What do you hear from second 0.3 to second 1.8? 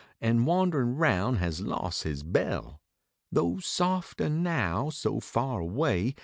wanderin roun has